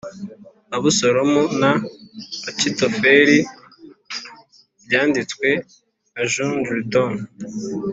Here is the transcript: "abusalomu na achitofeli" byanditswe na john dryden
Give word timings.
"abusalomu 0.75 1.41
na 1.61 1.71
achitofeli" 2.49 3.37
byanditswe 4.85 5.47
na 6.13 6.21
john 6.31 6.53
dryden 6.65 7.13